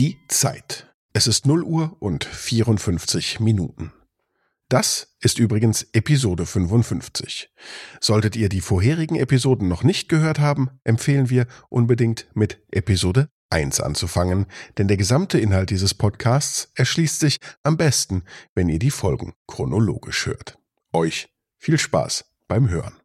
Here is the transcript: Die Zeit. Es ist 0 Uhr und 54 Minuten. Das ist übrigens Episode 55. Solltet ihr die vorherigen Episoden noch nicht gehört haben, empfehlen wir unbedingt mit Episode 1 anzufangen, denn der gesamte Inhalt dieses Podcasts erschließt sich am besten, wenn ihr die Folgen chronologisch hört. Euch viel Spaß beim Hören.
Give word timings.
Die 0.00 0.16
Zeit. 0.28 0.90
Es 1.12 1.26
ist 1.26 1.44
0 1.44 1.62
Uhr 1.62 1.94
und 2.00 2.24
54 2.24 3.38
Minuten. 3.38 3.92
Das 4.70 5.14
ist 5.20 5.38
übrigens 5.38 5.82
Episode 5.92 6.46
55. 6.46 7.50
Solltet 8.00 8.34
ihr 8.34 8.48
die 8.48 8.62
vorherigen 8.62 9.16
Episoden 9.16 9.68
noch 9.68 9.82
nicht 9.82 10.08
gehört 10.08 10.38
haben, 10.38 10.70
empfehlen 10.84 11.28
wir 11.28 11.46
unbedingt 11.68 12.28
mit 12.32 12.62
Episode 12.70 13.28
1 13.50 13.82
anzufangen, 13.82 14.46
denn 14.78 14.88
der 14.88 14.96
gesamte 14.96 15.38
Inhalt 15.38 15.68
dieses 15.68 15.92
Podcasts 15.92 16.72
erschließt 16.76 17.20
sich 17.20 17.36
am 17.62 17.76
besten, 17.76 18.22
wenn 18.54 18.70
ihr 18.70 18.78
die 18.78 18.90
Folgen 18.90 19.34
chronologisch 19.46 20.24
hört. 20.24 20.56
Euch 20.94 21.28
viel 21.58 21.76
Spaß 21.76 22.24
beim 22.48 22.70
Hören. 22.70 22.99